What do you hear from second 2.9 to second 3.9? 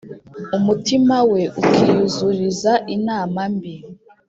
inama mbi